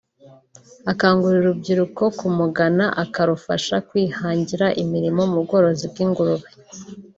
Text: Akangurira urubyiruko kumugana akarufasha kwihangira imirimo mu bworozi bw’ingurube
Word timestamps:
Akangurira 0.91 1.41
urubyiruko 1.49 2.03
kumugana 2.17 2.85
akarufasha 3.03 3.75
kwihangira 3.89 4.65
imirimo 4.83 5.21
mu 5.31 5.39
bworozi 5.45 5.85
bw’ingurube 5.91 6.47